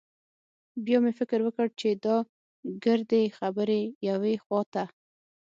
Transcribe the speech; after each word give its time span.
بيا 0.85 0.97
مې 1.03 1.11
فکر 1.19 1.39
وکړ 1.43 1.67
چې 1.79 1.89
دا 2.05 2.15
ګردې 2.85 3.23
خبرې 3.37 3.81
يوې 4.09 4.35
خوا 4.43 4.61
ته. 4.73 4.83